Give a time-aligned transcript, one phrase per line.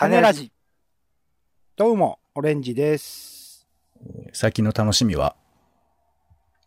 [0.00, 0.50] 種ラジ。
[1.76, 3.68] どうも、オレンジです。
[4.32, 5.36] 最近の楽しみは、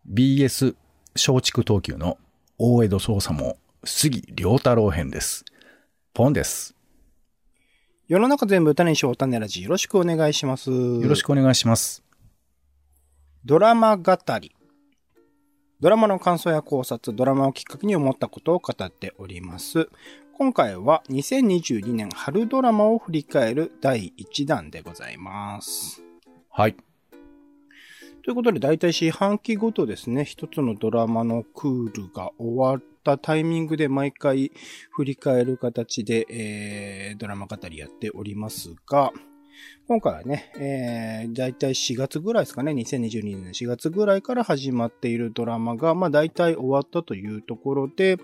[0.07, 0.75] BS
[1.15, 2.19] 松竹東急の
[2.59, 5.45] 大江戸捜査網杉良太郎編です。
[6.13, 6.75] ポンです。
[8.07, 9.63] 世の中全部種にしよう種ラジ。
[9.63, 10.69] よろしくお願いします。
[10.69, 12.03] よよろしくお願いします。
[13.45, 14.55] ドラマ語り。
[15.79, 19.89] ドラマの感想や考察、ドラマをきっかけに思ったことを語っております。
[20.35, 26.01] 今回は2022年春ドラマを振り返る第1弾でございます。
[26.49, 26.75] はい。
[28.23, 34.51] ということで、大体四半期ごとですね、一つのドラマのクールが終わったタイミングで毎回
[34.89, 39.11] 振り返る形で、えー、ドラマ語りやっておりますが、
[39.87, 48.17] 今回はね、えー、大体4月ぐらいですかね、2022年4月ぐらいから始まっているドラマが、まあ大体終わったというところで、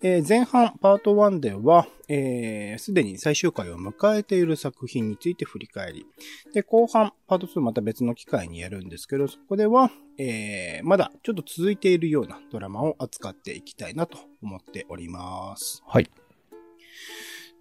[0.00, 6.06] えー前半パート1では、えー、すでに最終回を迎えている作品について振り返り、
[6.52, 15.82] で、後半、パート2また別の機会にやるんですけど、そこでは、えー、まだちょっと続いているようなドラマを扱っていきたいなと思っております。
[15.86, 16.10] はい。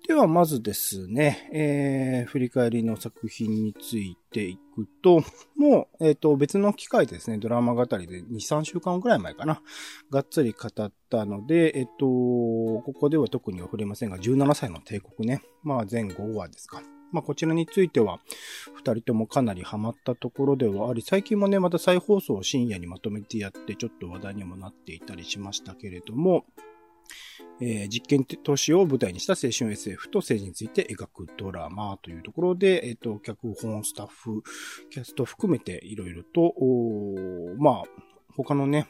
[0.08, 5.22] では、まずですね、えー、振り返りの作品についていくと、
[5.58, 9.62] もう、えっ、と、別の機会ですね、ドラマ語りで2、3週間くらい前かな、
[10.10, 16.82] がっつり語ったので、えっ、と、ここでは特には触れませんが、17歳の帝国ね、まあ、全5話ですか。
[17.12, 18.20] まあ、こちらについては、
[18.76, 26.46] 二人ともかなりハマったところではあり、最近もね、また再放送を深夜にまとめてやって、ちょっと話題にもなっていたりしましたけれども、
[27.62, 34.44] えー実験都市を舞台にした青春 SF と政治について描くドラマというところで、えっ、と、脚本、スタッフ、
[34.90, 36.54] キャスト含めていろいろと、
[37.58, 37.84] まあ、
[38.36, 38.88] 他のね、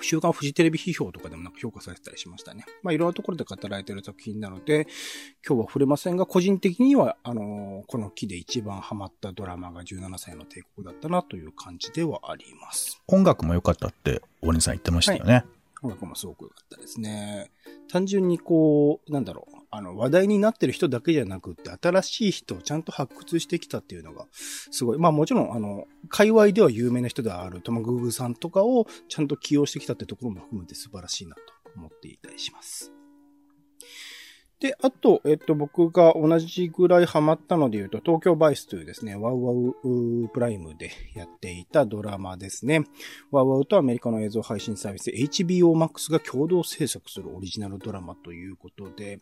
[0.00, 2.64] 週刊フジテレビ批評とかでもなんか評価されてたりしましたね。
[2.82, 4.86] まあ、いろんなところで語られている作品なので、
[5.46, 13.02] 今日は触れませんが、個人的には、あのーこの木で一番ハマったドラマが17歳の帝国だったなという感じではあります。
[13.06, 15.44] 音楽も良かったって、大根さん言ってましたよね。
[15.82, 17.52] 音楽もすごく良かったですね。
[17.90, 24.98] 単純にこう、なんだろう、あの、話題になってる人だけじゃなくって、新しい人をちゃんと発掘してきたっていうのが、すごい。
[24.98, 31.42] まあもちろん、あの、界隈では有名な人であるトマグーグーさんとかをちゃんと起用してきたってところも含めて素晴らしいなと
[31.76, 32.92] 思っていたりします。
[34.60, 42.84] で、あと、えっと、僕が同じぐらいハマったので言うと、東京バイスというですね、ワウワウプライムでやっていたドラマですね。
[43.30, 49.20] ワウワウとアメリカの映像配信サービス HBO Max が共同制作するオリジナルドラマということで、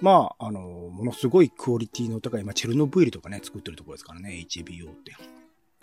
[0.00, 5.37] まあ、あの、ものすごいクオリティの高い、まあ、チェルノブイリとかね、作ってるところですからね、HBO って。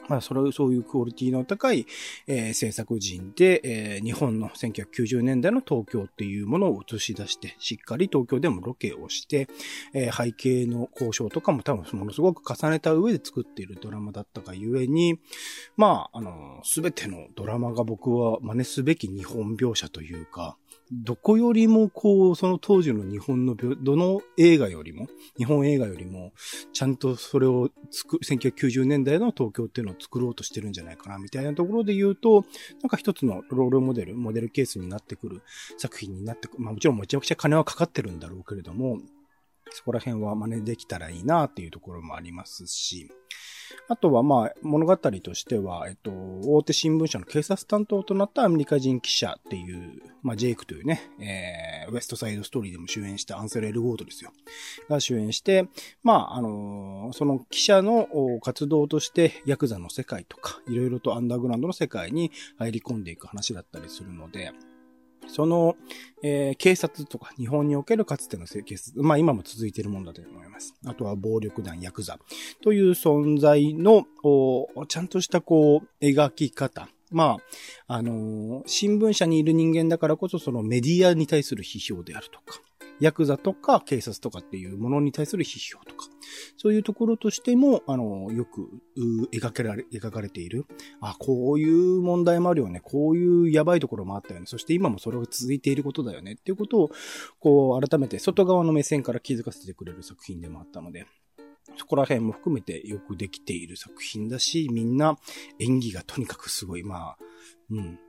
[0.08, 1.86] まあ、それ、そういうクオリティの高い、
[2.28, 9.48] えー制作陣で、えー日本の1990年代の東京っていうものを映し出して、しっかり東京でもロケをして、
[9.94, 15.20] えー背景の交渉とかも多分ものすごく重ねた上で作っているドラマだったがゆえに、
[15.78, 20.58] まあ、あの、すべてのドラマが僕は真似すべき日本描写というか、
[20.92, 25.08] どこよりもこう、その当時の日本の、どの映画よりも、
[25.38, 26.32] 日本映画よりも、
[26.74, 32.46] ちゃんとそれを作、1990年代の東京っていうのを作ろうとしてるんじゃないかな、みたいなところで言うと、
[32.82, 35.42] なんか一つのロールモデル、モデルケースになってくる
[35.78, 36.64] 作品になってくる。
[36.64, 39.00] まあもちろんめちゃくちゃ金はかかってるんだろうけれども、
[39.72, 43.10] そこら辺は真似できたらいいなっていうところもありますし、
[43.88, 54.32] あとはまあ物語としては、えっと、大手新聞社の警察担当となったアメリカ人記者っていう、まあジェイクというね、えー、ウエストサイドストーリーでも主演したアンセル・エル・ゴードですよ。
[54.90, 55.68] が主演して、
[56.04, 58.08] まあ、あのその記者の
[58.42, 64.52] 活動としてヤクザの世界とか、いろいろとアンダーグラウンドの世界に入り込んでいく話だったりするので、
[65.28, 65.76] その、
[66.24, 70.74] えー警察とか日本におけるかつての警察、まあ今も続いているものだと思います。
[70.86, 72.18] あとは暴力団、ヤクザ
[72.62, 74.08] という存在の、
[74.88, 76.90] ちゃんとしたこう、描き方。
[77.12, 77.38] ま
[77.88, 82.60] あ、あのー新聞社にいる人間だからこそそのメディアに対する批評であるとか、
[83.00, 86.08] ヤクザとか警察とかっていうものに対する批評とか、
[86.58, 88.70] そういうところとしても、あの、よく、
[89.34, 90.66] 描けられ、描かれている。
[91.02, 92.80] あ、こういう問題もあるよね。
[92.82, 94.46] こういうやばいところもあったよね。
[94.46, 96.34] そして今もそれが続いていることだよね。
[96.34, 96.92] っていうことを、
[97.40, 101.06] こう、改めて外側の目線から気づかせてくれる作品でもあったので、
[101.78, 105.18] そこら辺も含めてよくできている作品だし、みんな
[105.60, 106.84] 演技がとにかくすごい。
[106.84, 107.18] まあ、
[107.72, 108.00] うん。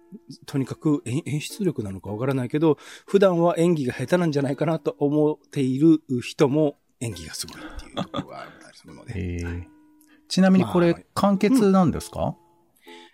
[0.47, 9.13] とにかく演演出力なのかわからないけど、普段は演技が下手なんじゃないかなと思っている人も演技がすごいっていうところがあったりするので。
[9.15, 9.77] へえ
[10.29, 12.35] ちなみにこまあれ、完結なんですか、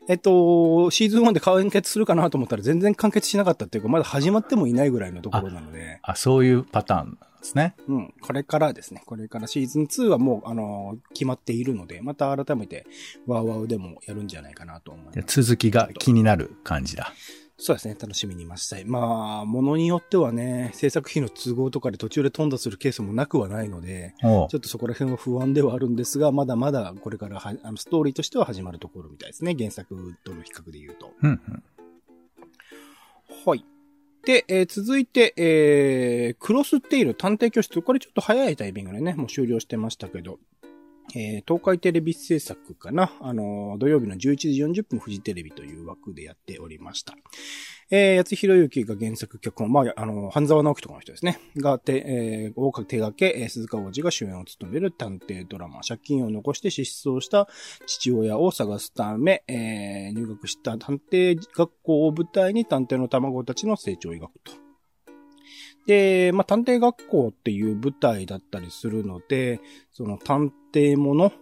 [0.09, 6.01] えっと、シーズン1で完結するかなと思ったら全然完結しなかったっていうか、まだ始まってもいないぐらいのところなので。
[6.03, 7.75] あ、そういうパターンですね。
[7.89, 12.87] うん、これからですね、これからシーズン2はもう、あのー決まっているので、また改めて、
[13.27, 15.13] ワーワウでもやるんじゃないかなと思いま。
[15.13, 17.13] です続きが気になる感じだ。
[17.59, 18.85] そうですね、楽しみに待ちたい。
[18.85, 29.55] まあ、ものによってはね、制作費の都合とかで途中で飛んだするケースもなくはないので、ちょっとそこら辺は不安ではあるんですが、まだまだこれからはあのストーリーとしては始まるところみたいですね。
[29.57, 31.13] 原作との比較で言うと。
[31.23, 31.63] うんうん。
[33.47, 33.65] はい。
[34.25, 37.83] で、えー続いて、えー、クロステイル探偵教室。
[37.83, 40.39] これちょっと早いタイミングでね、もう終了してましたけど、
[41.15, 43.13] えー東海テレビ制作かな？
[43.21, 47.15] あの土曜日の11時40分フジテレビという枠でやっておりました。
[47.91, 51.39] えー、八津博之が原作脚本、まあ、あの、半沢直樹とかの人ですね。
[51.59, 57.49] が、て、えー、大手掛け、鈴鹿王子が主演を務める探偵ドラマ、借金を残して失踪した
[57.87, 64.53] 父親を探すため、えー入学した探偵学校を舞台に探偵の卵たちの成長を描くと。
[65.87, 69.61] で、まあ、探偵学校っていう舞台だったりするので、
[69.93, 71.33] その探偵もの、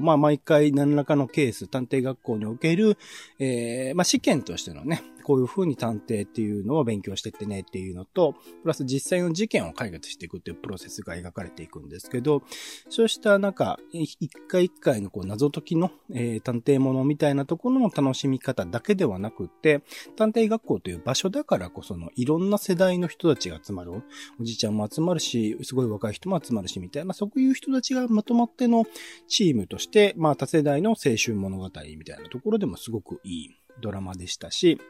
[0.00, 2.96] まあ、毎回何らかのケース、探偵学校における、
[3.38, 12.42] えーまあ、試験としてのね、こういう風に探偵っていうのを勉強してってねっていうのと、プラス実際の事件を解決していくっていうプロセスが描かれていくんですけど、
[12.88, 19.82] そうしたなんか、一回一回のこう謎解きの、えー探偵ものみたいなところの楽しみ方だけではなくて、
[20.14, 23.92] 探偵学校という場所だからこそのいろんな世代の人たちが集まる。
[24.40, 28.84] おじいちゃんも集まるし、すごい若い人も集まるし、みたいな、そういう人人たちがまとまっての
[29.28, 34.80] チームとして、まあ多世代の青春物語みたいなところでもすごくいいドラマでしたし、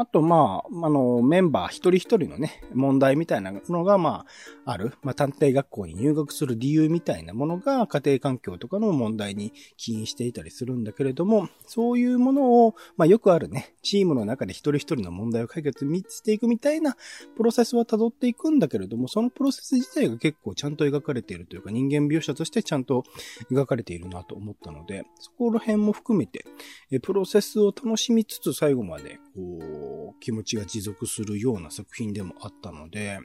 [0.00, 4.24] あと、まあ、あの、メンバー一人一人のね、問題みたいなのが、ま
[4.64, 4.94] あ、ある。
[5.02, 16.96] まあ、探偵学校に入学する理由みたいなものが、家庭環境とかの問題に起因していたりするんだけれども、そういうものを、まあ、よくあるね、チームの中で一人一人の問題を解決していくみたいな
[17.36, 23.04] プロセスは辿っていくんだけれども、そのプロセス自体が結構ちゃんと描かれているというか、人間描写としてちゃんと
[23.50, 26.46] 描かれているなと思ったので、そこら辺も含めて、
[26.90, 33.18] えプロセスを楽しみつつ最後まで、こう、気持ちが持続するような作品でもあったので、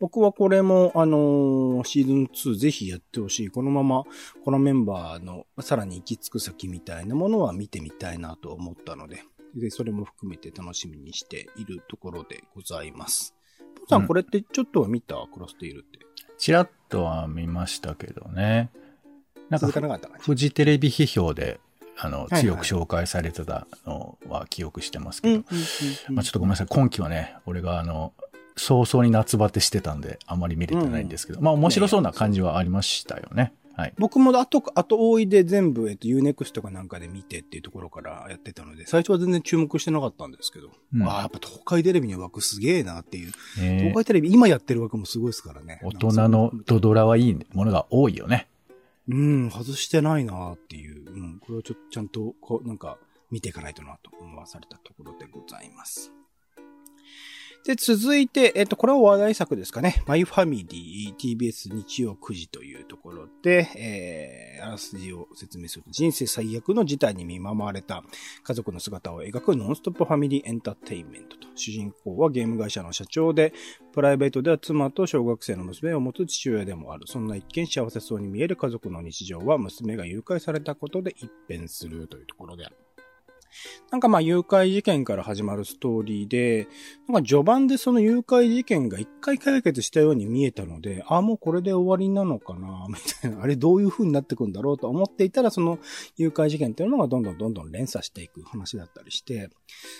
[0.00, 3.48] 僕はこれも、あのーシーズン2ぜひやってほしい。
[3.50, 4.04] このまま、
[4.44, 9.22] このメンバーのさらに行き着く先みたいなものは見てみたいなと思ったので、
[9.54, 13.34] で、それも含めて楽しみにしているところでございます。
[13.76, 15.98] ポンさん、うんこれってちょっとは見たクロステイルって？
[16.38, 18.70] ちらっとは見ましたけどね。
[19.50, 20.24] なんか続かなかった感じ。
[20.24, 21.60] フジテレビ批評で、
[22.00, 25.58] あの、強く紹介されてたのは記憶してますけど、うんうん
[26.08, 26.66] うんまあちょっとごめんなさい。
[26.68, 28.12] 今期はね、俺があの、
[28.56, 33.52] 早々に夏バテしてたんで、あんまり見れてないんですけど、まあ面白そうな感じはありましたよね。
[33.78, 33.92] はい。
[33.96, 43.26] 僕も後、後追いで全部、えっと、Unext とかなんかで見てっていうところからやってたので、最初は全然注目してなかったんですけど、うんああ、やっぱ東海テレビの枠すげえなっていう。
[43.60, 45.80] ね東海テレビ今やってる枠もすごいですからね。
[45.84, 48.47] 大人のドドラはいいものが多いよね。
[49.08, 51.10] うん、外してないなっていう。
[51.10, 52.98] うん、これをちょっとちゃんと、こう、なんか、
[53.30, 56.17] 見ていかないとなと思わされたところでございます。
[57.64, 60.02] で、続いて、えっと、これは話題作ですかね。
[60.06, 68.02] マイファミリー TBS 日曜9時というところで、えー、あらすじを説明すると、人生最悪の事態に見舞われた
[68.42, 71.48] 家族の姿を描くノンストップファミリーエンターテインメントと。
[71.54, 73.52] 主人公はゲーム会社の社長で、
[73.92, 77.06] プライベートでは妻と小学生の娘を持つ父親でもある。
[77.06, 82.76] そんな一見幸せそうに見える家族の日常は娘が誘拐されたことで一変するというところである。
[83.90, 86.68] なんかまあ誘拐事件から始まるストーリーで、
[87.08, 95.78] なんか序盤でその誘拐事件が一回解決したように見えたので、ああ、もうこれで終わりなのかな、 みたいな、あれどういう風になってくんだろうと思っていたら、その
[96.16, 99.50] 誘拐事件っていうのがどんどんどんどん連鎖していく話だったりして、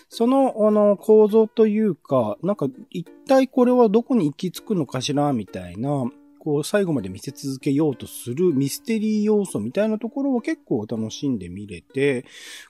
[0.09, 12.25] その、あの、構造というか、なんか一体これはどこに行き着くのかしら、みたいな、こう、最後まで見せ続けようとするミステリー要素みたいなところを結構楽しんで見れて、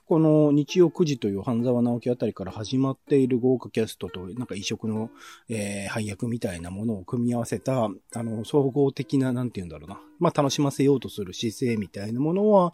[0.05, 5.09] この日曜9時という半沢直樹あたりから始まっている豪華キャストと、なんか異色の、
[5.49, 10.01] えー配役みたいなものを組み合わせた、あの、総合的な、なんて言うんだろうな。
[10.19, 12.73] まあ、楽しませようとする姿勢みたいなものは、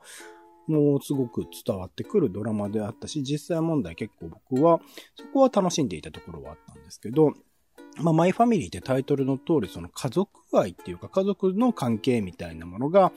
[0.67, 4.79] もうすごく伝わってくるドラマであったし、実際問題結構僕は、
[5.15, 7.33] そこは楽しんでいたところはあったんですけど、
[7.97, 13.11] まあ、マイファミリーってタイトルの通り、その家族愛っていうか家族の関係みたいなものが、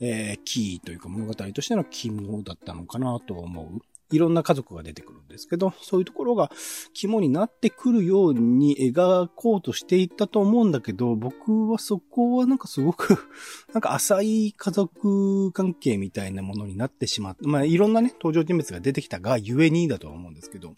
[0.00, 3.80] えーキーというか物語としての肝だったのかなと思う。
[4.10, 6.50] いろんな家族が出てくるんですけど、そういうところが
[6.94, 13.16] 肝になってくるように描こうとしていったと思うんだけど、僕はそこはなんかすごく、
[13.74, 20.74] なんか浅い家族関係みたいなものになってしまって、まあいろんなね、登場人物が出てきたがゆえにだとは思うんですけど、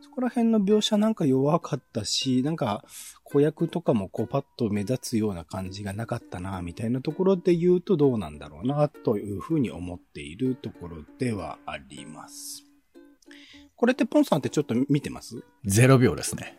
[0.00, 2.84] そこら辺の描写なんか弱かったし、なんか、
[3.32, 12.71] 子役とかもこうパッと目立つような感じがなかったな、みたいなところで言うとどうなんだろうな、というふうに思っているところではあります。
[13.76, 16.58] これってポンさんってちょっと見てます？0秒ですね。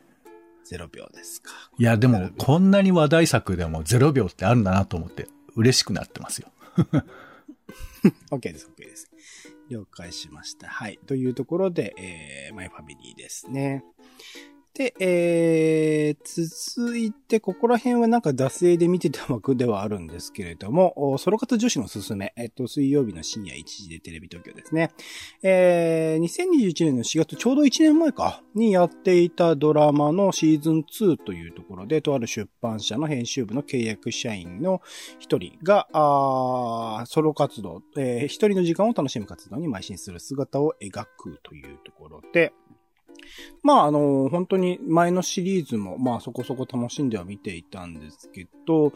[0.70, 1.51] ?0 秒ですか。
[1.77, 6.50] いや、で0も、秒こんなに話題作でも0秒ってあるんだなと思って、嬉しくなってますよ。
[8.32, 9.10] OK です、OK です。
[9.70, 10.67] 了解しました。
[10.67, 11.00] はい。
[11.08, 13.84] というところで、えー、マイファミリーですね。
[14.73, 24.89] で、えー、続いて、ここら辺はなんか惰性で見てた枠ではあるんですけれども、ソロ活女子のすすめ、えっと、水曜日の深夜1時でテレビ東京ですね。
[25.43, 34.81] えー、2021年の4月、ちょうど1年前か、にやっていたドラマのシーズン2というところで、とある出版社の編集部の契約社員の
[35.19, 42.53] 一人が、あソロ活動、えー一人の時間を楽しむ活動に邁進する姿を描くというところで、
[43.63, 48.91] まあ、あの、本当に前のシリーズも、まあ、そこそこ楽しんでは見ていたんですけど、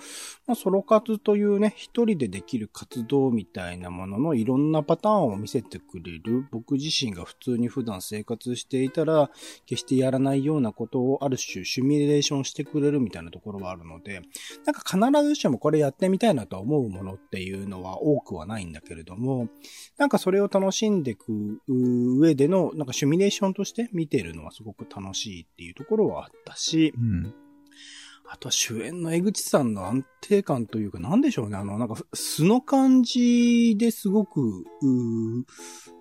[0.45, 9.31] まあ、ソロ活というね、一人でできる活動みたいなもののいろんなパターンを見せてくれる、僕自身が普通に普段生活していたら、
[9.65, 14.21] 決してやらないようなことをある種シミュレーションしてくれるみたいなところはあるので、
[14.65, 19.47] なんか必ずしもこれやってみたいなと思うものっていうのは多くはないんだけれども、
[19.97, 27.33] なんかそれを楽しんでいく上での、なんかシミュレーションとして見てるのはすごく楽しいっていうところはあったし、うん。
[28.29, 31.55] あとは主演の江口さんの安定感というか、なんでしょうね。
[31.55, 35.43] あの、なんか、素の感じですごく、うー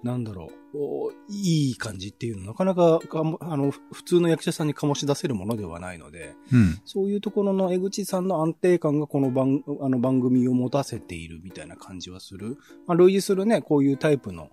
[0.03, 3.01] なんだろう、おいい感じっていうの、なかなか
[3.41, 6.81] あの、普通の役者さんに醸し出せるものではないので、うん。
[6.85, 12.59] そういうところの江口さんの安定感がこの番、あの番組を持たせているみたいな感じはする。
[12.89, 14.51] まあ、類似するね、こういうタイプの、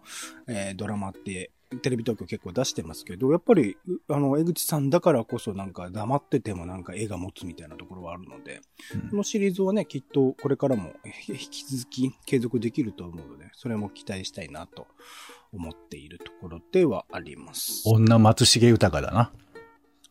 [0.47, 8.61] えードラマって、テレビ東京結構出してますけど、やっぱり、うあの、江口さんだからこそなんか黙っててもなんか絵が持つみたいなところはあるので、
[8.93, 14.87] うんこのシリーズはね、きっとこれからもえ引き続き継続できると思うので、それも期待したいなと
[15.53, 17.83] 思っているところではあります。
[17.85, 19.31] 女松重豊だな。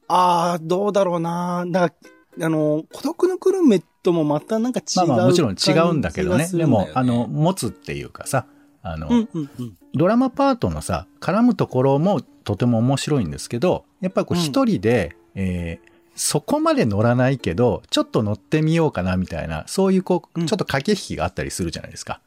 [0.09, 1.95] あー、どうだろうななんか、
[2.40, 6.49] あの、孤独のグルメともまたなんか違うまあまあもちろん違うんだけどね。
[6.52, 8.47] でも、あの、、持つっていうかさ、
[8.83, 9.76] あの、うんうんうん。
[9.95, 14.45] ドラマパートのさ、絡むところもとても面白いんですけど、やっぱりこううん。
[14.45, 20.47] 一人で、えーそこまで乗らないけど、ちょっと乗ってみようかなみたいな、そういうこう、うん。
[20.47, 22.21] ちょっと駆け引きがあったりするじゃないですか。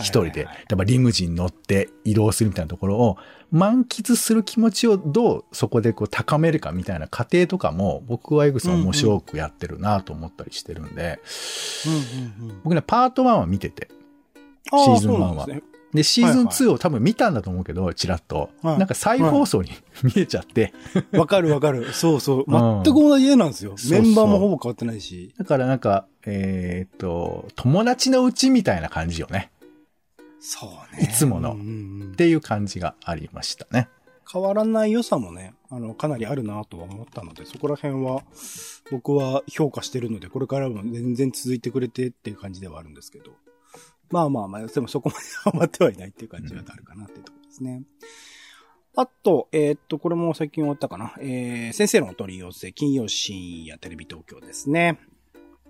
[0.00, 3.18] 一人で、例えばリムジン乗って移動するみたいなところを
[3.52, 11.20] 満喫する気持ちをどうそこでこう高めるかみたいな過程とかも僕はエグさん面白くやってるなと思ったりしてるんで、
[11.86, 12.60] うんうんうん。
[12.64, 13.88] 僕ね、パート1は見てて、
[14.64, 15.46] シーズンそう1は
[15.92, 18.50] で、シーズンはい2を多分見たんだと思うけど、ちらっと。
[18.62, 19.70] はいなんか再放送に
[20.02, 20.72] 見えちゃって。
[21.12, 21.92] わかるわかる。
[21.92, 22.44] そうそう。
[22.46, 23.72] うん全く同じ絵なんですよ。
[23.76, 25.34] そうそうメンバーもほぼ変わってないし。
[25.38, 29.50] だからなんか、えーっと、友達のうちみたいな感じよね。
[30.38, 31.04] そうね。
[31.04, 31.66] いつものうんうん
[32.02, 33.88] うんっていう感じがありましたね。
[34.32, 38.22] 変わらない良さもね、あの、かなりあるなとは思ったので、そこら辺は、
[38.90, 43.32] 僕は評価してるので、これからも全然続いてくれてっていう感じではあるんですけど。
[44.10, 47.82] まあまあまあ、でもそこまでハマってはいないっていう感じはあるかなっていうところですね。
[48.96, 51.14] あと、えーっと、これも最近終わったかな。
[51.20, 54.98] えー、先生のお取り寄せ、金曜深夜テレビ東京ですね。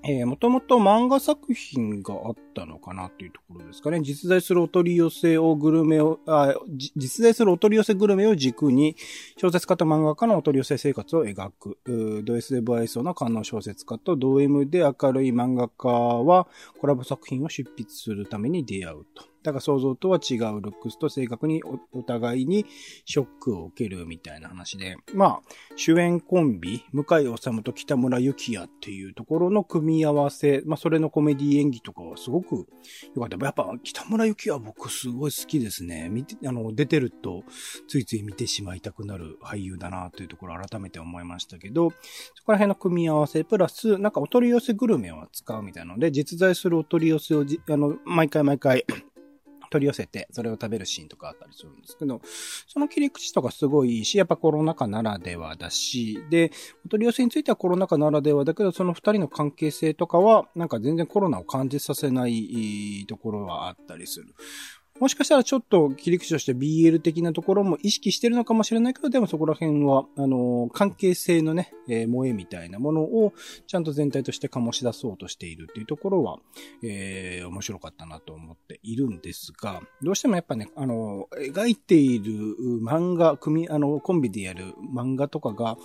[0.02, 4.00] えー、もともと漫画作品があったのかなっていうところですかね。
[4.00, 6.54] 実在するお取り寄せをグルメを、あ
[6.97, 8.97] 実在するお取り寄せグルメを軸に、
[9.37, 11.78] 小説家と漫画家のお取り寄せ生活を描く。
[12.25, 19.30] ド S で不愛想な観音小説家とド M で明るい漫画家はコラボ作品を執筆するために出会うと。
[19.43, 22.67] だが想像とは違うルックスと性格にお互いに
[23.05, 24.97] ショックを受けるみたいな話で。
[25.15, 25.41] まあ、
[25.77, 32.67] 主演コンビ、向井治と北村幸也っていうところの組み合わせ、まあそれのコメディ演技とかはすごく
[33.15, 33.45] 良かった。
[33.45, 36.09] やっぱ北村幸也僕すごい好きですね。
[36.09, 37.45] 見て、あの、出てると
[37.89, 41.91] ついつい見てしまいたくなる俳優だなというところを改めて思いましたけど、
[42.35, 48.85] そこら辺の組み合わせ、プラス、なんかお取り寄せグルメを扱うみたいなので、実在するお取り寄せを、あの、毎回毎回、
[49.71, 52.21] 取り寄せて、それを食べるシーンとかあったりするんですけど、
[52.67, 56.50] その切り口とかすごいいいし、やっぱコロナ禍ならではだし、で、
[56.85, 64.35] お取り寄せについてはコロナ禍ならではだけど、その二人の関係性とかは、なんか全然コロナを感じさせないところはあったりする。
[65.00, 73.33] もしかしたらちょっと切り口として BL 的なところも意識してるのかもしれないけど、でもそこら辺は、あの、関係性のね、えー萌えみたいなものを
[73.66, 76.38] ちゃんと全体として醸し出そうとしているっていうところは、
[76.83, 82.33] えー、面白かったなと思っているんですが、どうしてもやっぱね、あの、描いている
[82.85, 85.78] 漫画、組、あの、コンビでやる漫画とかが、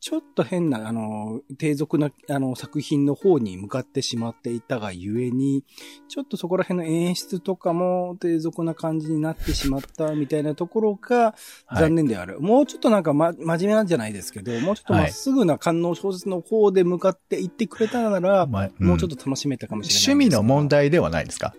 [0.00, 5.64] ちょっと変な、あの、低俗な、あの、作品の方に向かってしまっていたがゆえに、
[6.08, 11.34] ちょっとそこら辺の演出とかも低俗な感じになってしまったみたいなところが
[11.76, 12.34] 残念である。
[12.34, 20.02] はい、もうちょっとなんか、ま、真面目なんじゃないですけど、もうちょっとまっすぐな観音小説の方で向かっていってくれたなら、はいうん、もうちょっと楽しめたかもしれない。
[20.16, 21.54] 趣味の問題ではないですか？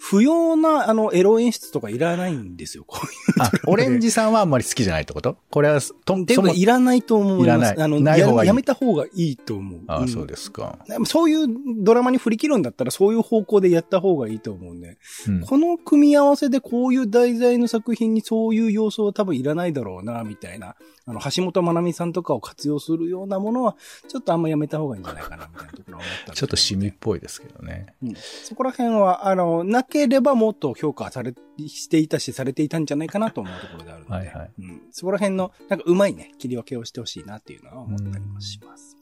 [0.00, 3.12] 不要な、あの、エロ演出とかいらないんですよ、こういう。
[3.42, 5.36] あ、オレンジさんはあんまり好きじゃないってこと？
[5.50, 7.44] これは、と、でもいらないと思います。
[7.44, 7.76] いらない。
[7.78, 9.80] あの、ない方がいいやめた方がいいと思う。
[9.88, 10.78] あ、うん、そうですか。
[11.04, 11.46] そういう
[11.80, 20.76] ドラマに振り切るんだったら、そういう方向でやった方がいいと思うんで、うん、この組み合わせでこういう題材の作品にそういう要素は多分いらないだろうな、みたいな。
[21.06, 23.76] あの、橋本まなみさんとかを活用するようなものは、
[24.08, 27.94] ちょっとあんまやめた方がいいんじゃないかな、みたいなところは思ったちょっとシミっぽいですけどね。
[28.02, 28.14] うん。
[28.44, 31.34] そこら辺は、あの、なければもっとと評価され、
[31.66, 38.96] していたし、されていたんじゃないかなと思うところであるので、はいはい、うん、そこら辺の、なんかうまいね、切り分けをしてほしいなっていうのは思ったりもします。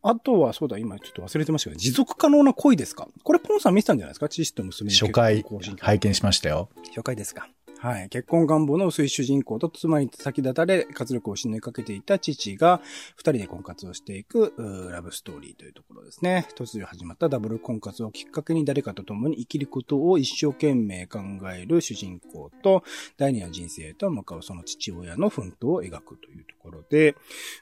[0.00, 3.08] あとは、そうだ、今ちょっと忘れてましたけど、持続可能な恋ですか？
[3.24, 4.28] これ、ポンさん見てたんじゃないですか？
[4.28, 4.94] 父と娘に。
[4.94, 5.44] 初回、
[5.80, 6.70] 拝見しましたよ。
[6.90, 7.48] 初回ですか。
[7.80, 8.08] はい。
[8.08, 12.80] 結婚願望の薄い主人公と妻に先立たれ、活力を失いかけていた父が、
[13.14, 14.52] 二人で婚活をしていく、
[14.90, 16.48] ラブストーリーというところですね。
[16.56, 21.20] 突如始まったダブル婚活をきっかけに誰かと共に生きることを一生懸命考
[21.54, 22.82] える主人公と、
[23.16, 27.14] 第二の人生へと向かうその父親の奮闘を描くというところで、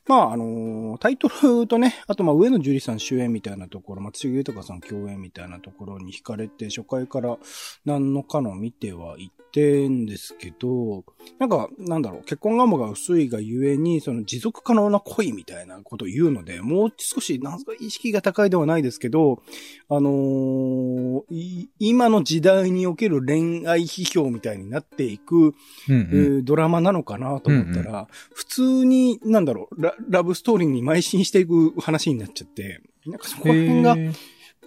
[0.06, 7.36] まあ、あのタイトルとね、あとまあ、上野樹里さん主演みたいなところ、松重豊さん共演みたいなところに惹かれて、初回から
[7.84, 11.04] 何のかの見てはいてんですけど、
[11.38, 19.42] なんか、なんだろう、結婚願望が薄いがゆえに、その持続可能な恋みたいなことを言うので、もう少し、なんか意識が高いではないですけど、
[19.88, 25.96] あのー、今の時代における恋愛批評みたいになっていく、うんう
[26.40, 33.96] ん、ドラマなのかなと思ったら、うんうん、普通に、なんだろうラ、ラブストーリーに邁進していく話になっちゃって、なんかそこら辺が、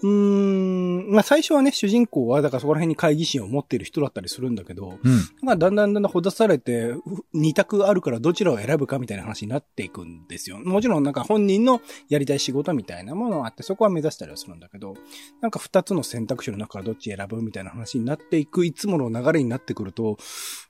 [0.01, 6.93] うーん、まあ最初はね、主人公は、だからそこら辺に会議心を持っている人だったりするんだけど、うん、まあだんだんだんだんほだされて、
[7.33, 10.59] 二択あるからどちらを選ぶかみたいな話になっていくんですよ。
[10.59, 14.95] もちろんなんか本人のやりたい仕事みたいなものがあって、そこは目指したりはするんだけど、
[15.41, 20.17] なんか二つの選択肢の中からどっち選ぶみたいな話になっていく、いつもの流れになってくると、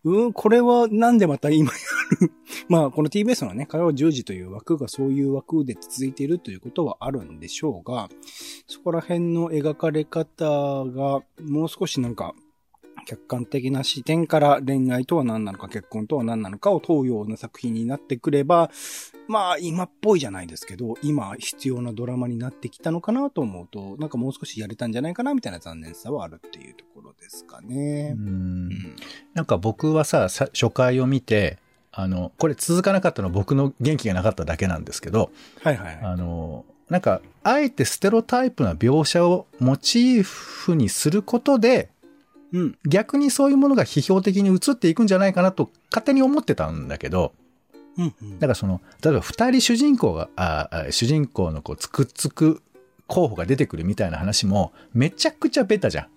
[0.04, 1.78] うん、これはなんでまた今や
[2.22, 2.32] る？
[2.68, 8.10] まあこの TBS のね、火曜10時という枠がそういう枠で続いているということはあるんでしょうが、
[8.68, 10.46] そこら辺辺の描かれ方
[10.86, 12.34] が、もう少しなんか、
[13.06, 18.70] 客観的な視点から恋愛とは何なのか結婚とは何なのかを問うような作品になってくれば、
[19.28, 28.16] まあ今っぽいじゃないですけど、今必要なドラマになってきたのかなと思うと、なんかもう少しやれたんじゃないかなみたいな残念さはあるっていうところですかね。
[28.16, 28.70] うん,、
[29.34, 31.58] なんか僕はさ、初回を見て、
[31.92, 35.32] あの、これ続かなかったのは僕の元気がなかっただけなんですけど、
[35.64, 41.90] はいはい、はい、あの、なんか、あえてステロタイプな描写をモチーフにすることで、
[42.52, 47.34] うん、逆にそういうものが批評的に移っていくんじゃないかなと勝手に思ってたんだけど、
[47.98, 52.62] うんうん、だからその、例えば二人主人公が、あ主人公のこう、つくつく
[53.08, 56.08] 候補が出てくるみたいな話も、めちゃくちゃベタじゃん。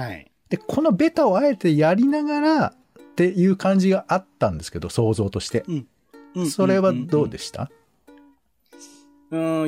[0.00, 0.30] はい。
[0.48, 2.72] で、このベタをあえてやりながらっ
[3.16, 5.64] ていう感じがあったんですけど、想像として。
[6.34, 7.85] うん、それはどうでした、うんうんうんうん、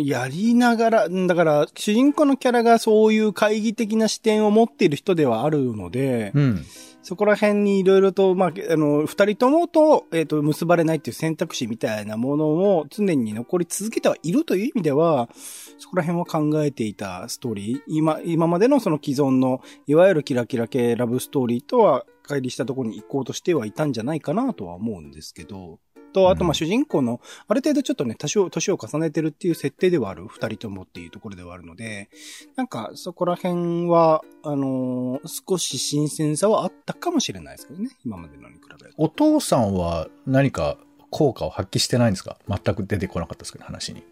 [0.01, 6.65] やりながら、だから、主人公のキャラがそういう懐疑的な視点を持っている人ではあるので、うん、
[7.03, 15.31] そこら辺にいろいろと、まあ、あの、二人ともと、えっ、ー、と、結ばれないっていう選択肢みたいなものを常に残り続けてはいるという意味では、
[15.79, 25.79] そこら辺は考えていたストーリー、今、今までのその既存の、いわゆるキラキラ系ラブストーリーとは、乖離したところに行こうとしてはいたんじゃないかなとは思うんですけど、
[26.13, 32.09] と、あとまあ主人公の、ある程度ちょっとね、多少、年を重ねてるっていう設定ではある、二人ともっていうところではあるので、
[32.57, 38.91] なんかそこら辺は、あのー、少し新鮮さはあったかもしれないですけどね、今までのに比べ。
[38.97, 40.77] お父さんは何か
[41.11, 42.39] 効果を発揮してないんですか？
[42.49, 44.03] 全く出てこなかったですけど、話に。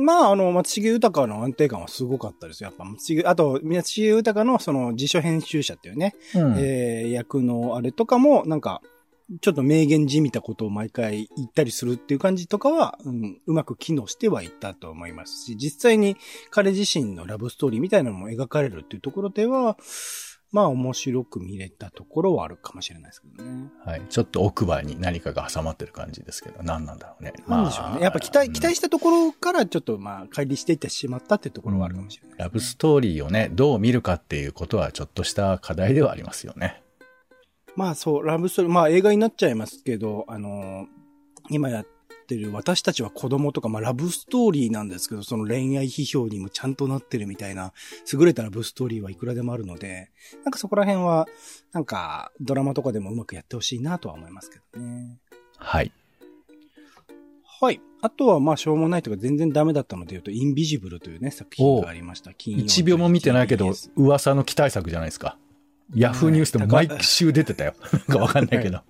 [0.00, 2.68] まあ、あの、松重豊の安定感はすごかったですよ。
[2.68, 8.80] やっぱ、松重、あと、松重豊のその辞書編集者っていうね、うん、えー、役のあれとかも、なんか、
[9.40, 16.16] ちょっと名言じみたことを毎回言ったりするっていう感じとかは、うん、うまく機能してはいったと思いますし、実際に
[16.50, 19.76] 彼自身のラブストーリーみたいなのも描かれるっていうところでは、
[20.50, 23.70] まあ面白く見れたところはあるかもしれないですけどね。
[23.84, 24.02] はい。
[24.08, 27.34] ちょっと奥歯に何かが挟まってる感じですけど、何なんだろうね。
[27.46, 28.00] なんでしょうね。
[28.00, 36.82] やっぱ期待、期待したところからちょっとまあ、乖離していってしまったっていうところはあるかもしれない、ねうん、ラブストーリーをね、どう見るかっていうことはちょっとした課題ではありますよね。
[37.78, 40.86] まあそう、ラブストーリー、まあ映画になっちゃいますけど、あのー、
[41.50, 47.72] 今やっってる私たちは子供とか、まあラブストーリーなんですけど、その恋愛批評にもちゃんとなってるみたいな、
[48.12, 50.10] 優れたラブストーリーはいくらでもあるので、
[50.44, 51.26] なんかそこら辺は、
[51.72, 55.16] なんかドラマとかでもうまくやってほしいなとは思いますけどね。
[55.56, 55.90] はい。
[57.60, 57.80] はい。
[58.02, 62.32] あとは、まあ、しょうもないとか、全然ダメだったので言うと、インビジブルというね、作品がありました。
[62.34, 65.38] 金曜1秒も見てないけど噂の期待作じゃないですか。
[65.94, 67.74] ヤフーニュースでも毎週出てたよ。
[67.92, 68.80] なんかわかんないけど。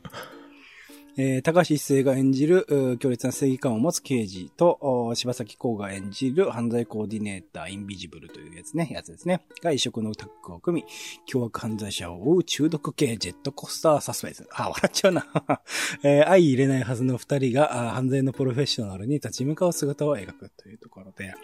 [1.21, 9.43] えー、高橋一生が演じる、強烈な正義感を持つ刑事と、お柴咲コウが演じる犯罪コーディネーター、インビジブルというやつね、やつですね。
[9.61, 10.89] が異色のタッグを組み、
[11.27, 14.47] 凶悪犯罪者を追う中毒系ジェットコースターサスペンス。
[14.53, 15.27] あ、笑っちゃうな。
[16.05, 21.35] えー相入れないはずの二人が、あ犯罪のプロフェッショナルに立ち向かう姿を描くというところで。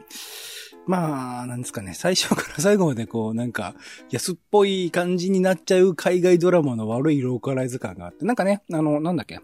[0.86, 3.74] まあ、なんですかね、最初から最後までこう、なんか、
[4.10, 9.40] 安っぽい感じになっちゃう海外ドラマの悪いローカライズ感があって、なんかね、あの、なんだっけ、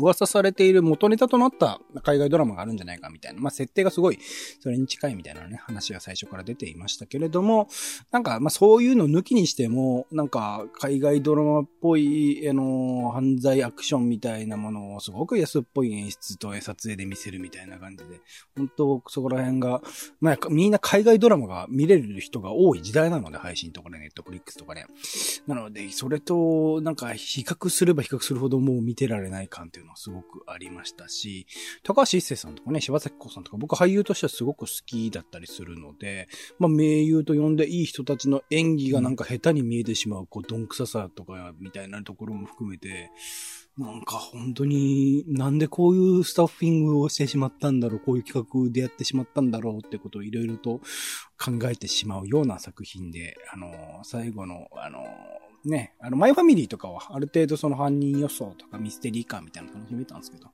[0.00, 4.18] 噂されている元ネタとなった海外ドラマがあるんじゃないかみたいな、まあ設定がすごい
[4.60, 7.68] それに近いみたいなね、話が最初から出ていましたけれども、
[8.10, 18.20] なんかまあそういうの抜きにしても、なんか海外ドラマっぽい、あの、犯罪アクションみたいなものをすごく安っぽい演出と撮影で見せるみたいな感じで、
[18.56, 19.82] 本当そこら辺が、
[20.20, 24.86] まあみんな海外ドラマが見れる人が多い時代なので、配信とかね、ネットフリックスとかね。
[25.46, 31.46] なので、それと、なんか、比較すれば比較するほどもう見てられない感っていうのはすごくありましたし、
[31.82, 43.10] 高橋一生さんとかね、柴咲コウさんとか、僕俳優としてはすごく好きだったりするので、まあ、名優と呼んでいい人たちの演技がなんか下手に見えてしまう、こう、どんくささとか、みたいなところも含めて、
[43.78, 50.80] なんか本当に、なんでこういうスタッフィングをしてしまったんだろう、こういう企画でやってしまったんだろうってことをいろいろと
[51.42, 55.06] 考えてしまうような作品で、あの、最後の、あの、
[55.64, 60.46] ね、あの、マイファミリーとかは、ある程度その犯人予想とかミステリー感みたいなの楽しめたんですけど、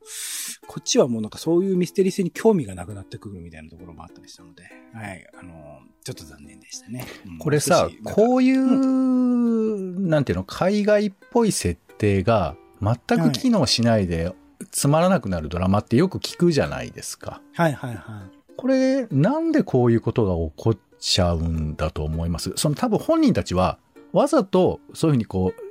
[0.66, 7.06] こっちはもうなんかそういうミステリー性に興味がなくなってくるみたいなところもあったりしたので、はい、あの、ちょっと残念でしたね。
[7.26, 14.34] うんこれさこういう、なんていうの、海外っぽい設定が全く機能しないで、
[14.70, 17.40] つまらなくなるドラマってよく聞くじゃないですか。
[17.52, 18.36] はいはいはい。
[18.56, 22.52] これ、なんでこういうことが起こっちゃうんだと思います？
[22.56, 23.78] その多分本人たちは、
[24.16, 25.62] わざとそういうふうにこう、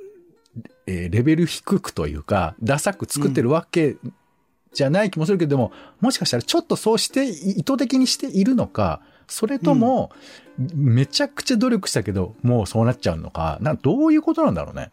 [0.86, 3.96] えーレベル低くというか、ダサく作ってるわけ
[4.72, 10.10] じゃない気もするけども、もしかしたらちょっとそうして意図的にしているのか、それとも、
[10.74, 14.90] めちゃくちゃ努力したけど、もうそうなっちゃうのか、などういうことなんだろうね。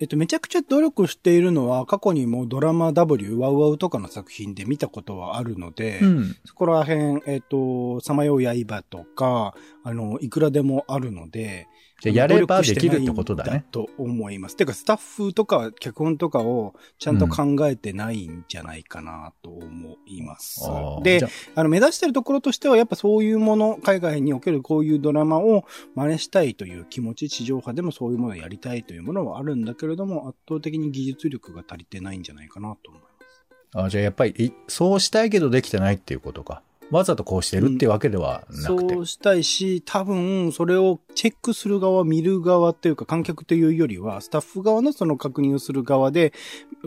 [0.00, 6.36] えっと、めちゃくちゃ努力しているのは、過去にもドラマ W、ワウワウとかの作品で見たことはあるので、うん。
[6.44, 11.68] そこら辺、えっと、さまよう刃とか、あの、いくらでもあるので、
[12.02, 13.64] じゃあやればできるってことだね。
[13.70, 14.56] と思います。
[14.56, 20.62] てか、スタッフとか脚本とかをちゃんと考えてないんじゃないかなと思います。
[20.66, 21.20] あーで
[21.54, 33.44] あの、目指してるところとしては、やっぱそういうもの、海外におけるこういうドラマを真似したいという気持ち、地上波でもそういうものをやりたいというものはあるんだけれども、圧倒的に技術力が足りてないんじゃないかなと思います。
[33.74, 36.62] あじゃあやっぱり、いそうしたいけどできてないっていうことか。
[36.92, 38.94] わざとこうしてるってわけではなくて。
[38.94, 46.34] そうしたいし、多分、それをチェックする側、見る側っていうか、観客というよりは、スタッフ側のその確認をする側で、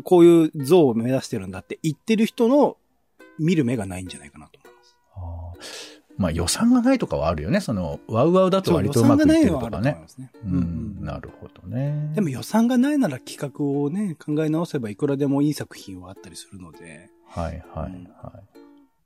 [0.04, 2.78] こういう像を目指してるんだって言ってる人の
[3.40, 4.98] 見る目がないんじゃないかなと思います。
[5.16, 7.60] あーまあ予算がないとかはあるよね。
[7.60, 9.98] その、ワウワウだと割とうまくいってるとかね。
[10.00, 10.32] ますね。
[10.46, 12.12] ううんん、なるほどね。
[12.14, 17.92] でも予算がないなら企画をね、考え直せばいくらでもいい作品はあったりするので、はいはい
[18.24, 18.55] はい。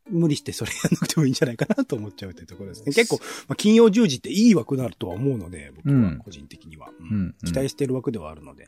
[0.09, 2.93] 無理してそれやらなくてもいいんじゃないかなと思っちゃうというところですね。
[2.93, 6.89] 結構、まあ、金曜10時っていい枠になるとは思うので、僕は個人的には。
[6.99, 8.67] うんうん期待してる枠ではあるので、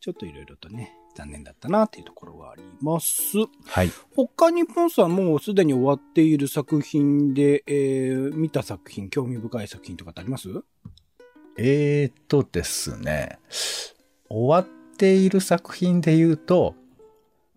[0.00, 3.38] ちょっといろいろとね、残念だったなっていうところはあります。
[3.64, 3.90] はい。
[4.14, 10.48] 他にポンさんもうすでに終わっている作品で、えー、見た作品、興味深い作品とかってあります？
[11.56, 13.38] えーっとですね、
[14.28, 16.74] 終わっている作品で言うと、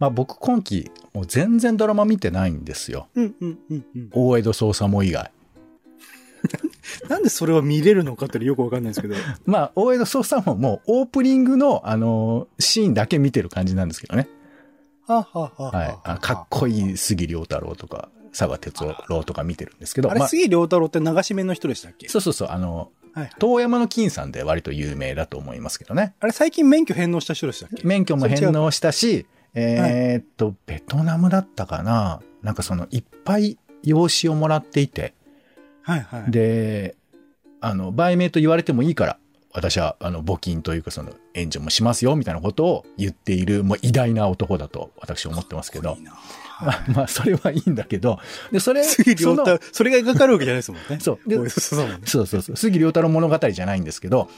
[0.03, 3.07] まあ僕今期もう全然ドラマ見てないんですよ。
[3.15, 4.09] うんうんうんうん。
[4.11, 5.31] 大江戸捜査も以外。
[7.07, 9.15] なんでそれは見れるのかってよくわかんないですけど。
[9.45, 14.27] まあ大江戸捜査ももうオープニングのあのシーンだけ見てる感じなんですけどね。
[15.07, 15.97] はあ、はあはあはい。
[16.03, 20.11] あかっこいい杉良太郎とか、佐賀哲郎とか見てるんですけど。
[20.11, 22.09] あれ、まあ杉良太郎って流し目の人でしたっけ？
[22.09, 23.29] そうそうそう、あの、はい。
[23.39, 26.15] 遠山の金さんで割と有名だと思いますけどね。
[26.19, 27.85] あれ、最近免許返納した人でしたっけ？
[27.87, 35.13] 免許も返納したし、えーっと、ベトナムだったかななんかその、いっぱい用紙をもらっていて、
[35.83, 36.31] はいはい。
[36.31, 36.95] で、
[37.61, 39.17] あの、売名と言われてもいいから、
[39.53, 46.07] 私は、あの、募金というか、その、援助もしますよ、みたいなことを言っている、もう偉大な男だと、私は思ってますけどいい。
[46.65, 48.19] なまあ、まあ、それはいいんだけど、
[48.51, 50.99] で、それ、杉良太、それが描かれるわけじゃないですもんね。
[50.99, 51.29] そう。
[51.29, 52.55] でそうそうそうそうそうそう。
[52.55, 54.29] 杉良太郎物語じゃないんですけど、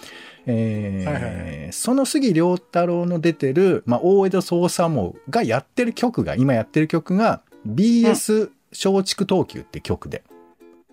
[0.47, 1.29] えーはいは
[1.63, 10.23] いはその杉良太郎の出てる、まあ、大江戸捜査網がやってる曲が、今やってる曲が、BS 松竹東急って曲で。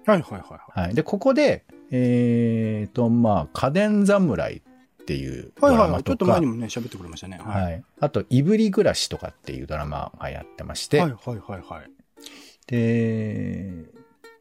[0.06, 0.80] はいはいはいはい。
[0.86, 0.94] はい。
[0.94, 4.62] で、ここで、えーと、まあ、家電侍っ
[5.04, 6.02] ていうドはいはいはい。
[6.04, 7.40] ちょラマとか、っと前にもね、喋ってくれましたね。
[7.42, 7.64] はい。
[7.64, 7.84] はい。
[8.00, 11.90] あと、いぶり暮らしとかっていうドラマがやってまして、はいはいはいはい。
[12.66, 13.84] で、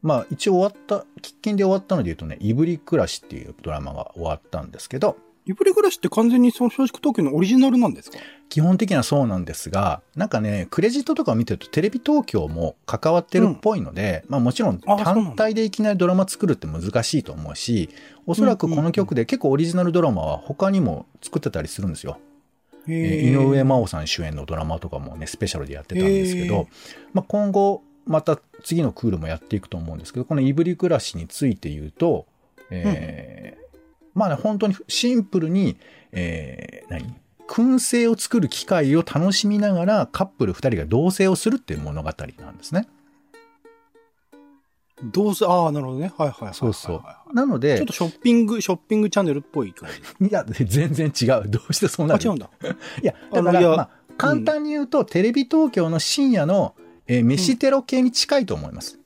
[0.02, 8.18] まあ一応終わった、喫緊で終わったので言うとね、いぶり暮らしっていうドラマが終わったんですけど、いぶり暮らしって完全にその松竹東京のオリジナルなんですか？
[8.48, 17.88] 基本的にはそうなんですが、なんかね、クレジットとかを見てるとテレビ東京も関わってるっぽいので、まあもちろん単体でいきなりドラマ作るって難しいと思うし、
[18.26, 22.18] おそらくこの曲で結構オリジナルドラマは他にも作ってたりするんですよ。
[22.86, 22.92] えー
[23.30, 26.68] 井上真央さん主演のドラマとかもね、スペシャルでやってたんですけど、
[27.14, 32.26] まあ、今後、また次のクールもやっていくと思うんですけど、このいぶり暮らしについて言うと、
[32.70, 33.61] えー
[34.14, 35.76] まあね、本当にシンプルに、
[36.12, 37.14] えー何？
[37.48, 42.88] 燻製を作る機会を楽しみながらカップル二人が同棲をするっていう物語なんですね。
[45.02, 46.12] どうせ、ああ、なるほどね。
[46.16, 46.54] はいはいはいはいはい。
[46.54, 47.34] そうそう。
[47.34, 50.28] なので、ちょっとショッピング、ショッピングチャンネルっぽい感じ。
[50.28, 51.50] いや、全然違う。
[51.50, 52.48] どうしてそうなあ、る違うんだ。
[53.02, 56.74] いや、だから、まあ、簡単に言うと、テレビ東京の深夜の、
[57.08, 59.00] えー飯テロ系に近いと思います。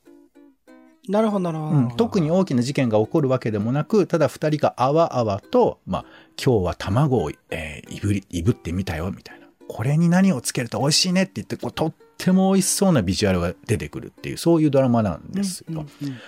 [1.08, 1.70] なるほど、なるほど。
[1.70, 6.04] うん、特に大きな事件が起こるわけでもなく、ただ二人があわあわと、まあ、
[6.42, 9.46] 今日は卵を、えーいぶり、いぶってみたよ、みたいな。
[9.68, 15.66] これに何をつけると美味しいねって言って、こう、とっても美味しそうなビジュアルが出てくるっていう、そういうドラマなんですよ。
[15.68, 16.18] うんうんうん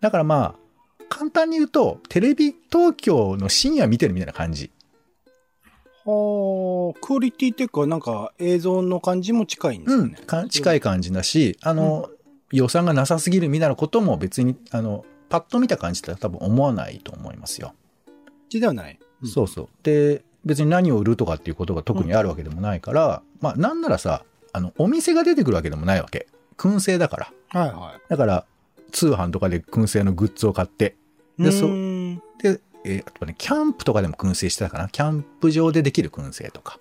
[0.00, 4.70] だからまあ、簡単に言うと、テレビ東京の深夜見てるみたいな感じ。
[6.04, 12.10] はあ、クオリティっていうか、なんか映像の感じも近いんですうん、近い感じだし、あの、
[12.52, 17.74] 予算がなさすぎるみたいなことも別に、あの、パッと見た感じって多分思わないと思いますよ。
[18.48, 18.98] じではない。
[19.22, 19.68] うんそうそう。
[19.82, 26.28] で、別に何を売るとかっていうことが特にあるわけでもないから、まあなんならさ、あの、お店が出てくるわけでもないわけ。
[26.56, 27.32] 燻製だから。
[27.48, 28.44] はいはだから、
[28.92, 30.96] 通販とかで燻製のグッズを買って、
[31.38, 31.42] い。
[31.42, 34.88] でそで、えーあとね、キャンプとかでも燻製してたかな。
[34.88, 36.78] キャンプ場でできる燻製とか。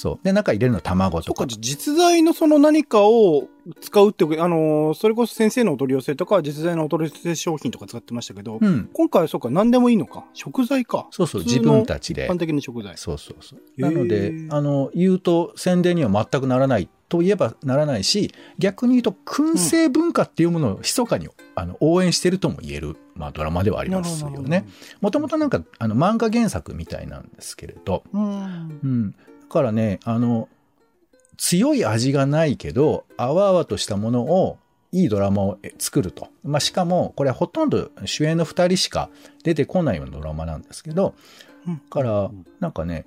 [0.00, 0.18] そう。
[0.22, 1.54] で、中入れるの卵とかか、。
[1.58, 3.48] 実在のその何かを
[3.82, 8.88] 使うってあのー、それこそ先生のお取り寄せとか、実在のお取り寄せ商品とか使ってましたけど、うん。
[8.94, 10.24] 今回はそうか、何でもいいのか。
[10.32, 11.06] 食材か。
[11.10, 12.38] そうそう、自分たちで一般。
[12.38, 12.96] 的な食材。
[12.96, 13.60] そうそうそう。
[13.78, 24.66] なので、あの、言うと宣伝には全くならないといえばならないし、逆に言うと、燻製文化っていうものを密かに、あの応援してるとも言える、まあドラマではありますよね。。
[25.02, 28.80] もともとなんか、あの、漫画原作みたいなんですけれど、うん。
[28.82, 29.14] うん。
[29.50, 30.48] だからね、あの、
[31.36, 34.58] 強い味がないけど、あわあわとしたものを、
[34.92, 36.28] いいドラマをえ作ると。
[36.44, 39.10] まあ、しかも、これはほとんど主演の二人しか
[39.42, 41.14] 出てこないようなドラマなんですけど、
[41.66, 43.06] うんだから、なんかね、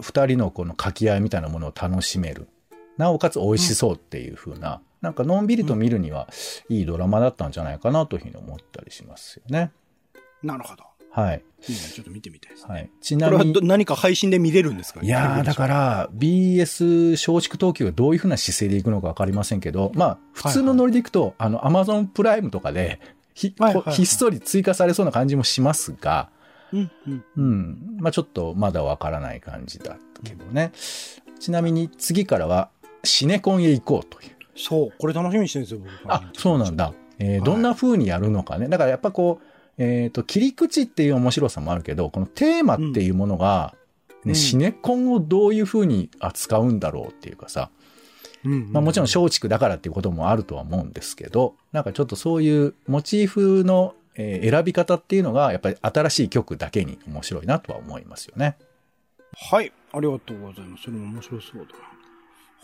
[0.00, 2.48] 二人のこの掛け合いみたいなものを楽しめる。
[2.96, 6.28] なおかつ美味しそうっていう風な、なんかのんびりと見るには
[6.68, 9.70] いいドラマだったんじゃないかなというふうに思ったりしますよね。
[10.42, 10.82] なるほど。
[11.20, 11.42] はい。
[11.68, 12.74] いいね、ちょっと見てみたいですね。
[12.74, 12.90] はい。
[13.00, 15.00] ちこなみにれはど、何か配信で見れるんですか？
[15.02, 23.00] いやー、だか、ら、BS 松竹東急がどういうふうな姿勢でいくのかわかりませんけど、まあ、普通のノリでいくと、あの、アマゾンプライムとかで、
[23.34, 26.28] ひ、はいはいはいひっそり追加されそうな感じもしますが、
[26.72, 27.24] うん、うん。
[27.36, 27.96] うん。
[28.00, 30.72] まあ、ちょっとまだわからない感じだけどね。
[31.38, 32.70] ちなみに次からは、
[33.04, 34.30] シネコンへ行こうという。
[34.56, 36.12] そう、これ楽しみにしてるんですよ、僕。
[36.12, 36.92] あ、そうなんだ。
[37.18, 38.68] えーはいどんな風にやるのかね。
[38.68, 39.46] だからやっぱこう、
[39.78, 47.70] えっ、と、切り口っていう面白さもあるけど、このテーマっていうものが、ねうんシネコンをどういう風に扱うんだろうっていうかさ、
[48.44, 48.72] うん。
[48.72, 58.56] まあもちろんょ松竹だからっていうこともあるとは思うんですけど、なんかちょっとそういうモチーフの、えー選び方っていうのが、やっぱり新しい曲だけに面白いなとは思いますよね。
[59.36, 60.84] はい、ありがとうございます。
[60.84, 61.95] それも面白そうだな。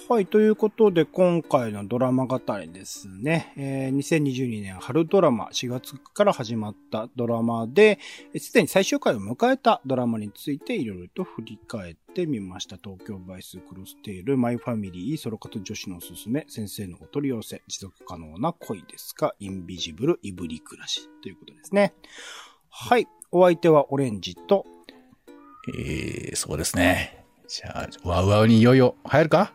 [0.08, 3.52] はい、ということで、今回のドラマ語りですね。
[3.56, 7.98] えー2022年春ドラマ4月から始まったドラマで、
[8.36, 12.76] すでに最終回を迎えたドラマについていろいろと振り返ってみました。
[12.82, 21.94] 東京バイス、クロステイル、マイファミリー、ソロ活女子のススメ、先生のお取り寄せ、持続可能な恋ですか、インビジブル、いぶり暮らしということですね。
[22.68, 24.66] はい、お相手はオレンジと、
[25.78, 27.24] えー、そうですね。
[27.46, 29.52] じゃあ、ワウワウにいよいよ入るか？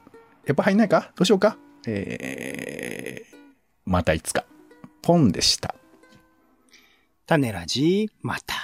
[0.47, 1.11] やっぱ入んないか？
[1.15, 1.57] どうしようか？
[1.85, 3.35] えー、
[3.85, 4.45] またいつか。
[5.01, 5.75] ポンでした。
[7.25, 8.55] 種ラジ、また。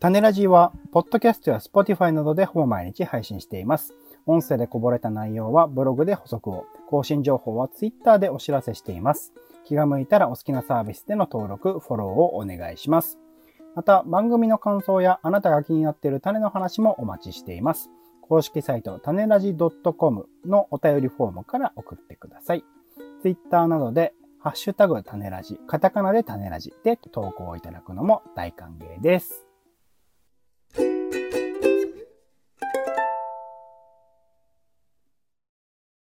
[0.00, 3.92] 種ラジは、ポッドキャストや Spotify などでほぼ毎日配信しています。
[4.24, 9.32] 音声でこぼれた内容はブログで補足を、更新情報は Twitter でお知らせしています。
[9.66, 13.18] 気が向いたらお好きなサービスでの登録、フォローをお願いします。
[13.74, 17.90] また、番組の感想やあなたが気になっている種の話もお待ちしています。
[18.28, 22.64] 公式サイト、種ラジ .com のお便りフォームから送ってください。
[23.22, 29.46] ツイッターなどで、ハッシュタグ種ラジ、カタカナで種ラジで投稿いただくのも大歓迎です。